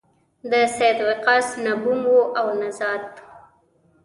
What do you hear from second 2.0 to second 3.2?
و او نه زاد.